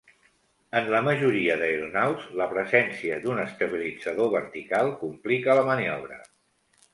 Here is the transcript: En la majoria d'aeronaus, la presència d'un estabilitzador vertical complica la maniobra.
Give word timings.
En 0.77 0.87
la 0.93 1.01
majoria 1.07 1.57
d'aeronaus, 1.59 2.23
la 2.41 2.47
presència 2.53 3.19
d'un 3.27 3.43
estabilitzador 3.43 4.33
vertical 4.37 4.91
complica 5.05 5.59
la 5.61 5.69
maniobra. 5.71 6.19